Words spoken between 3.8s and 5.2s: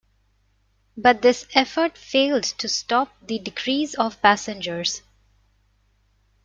of passengers.